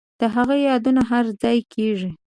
[0.19, 2.11] د هغه یادونه هرځای کیږي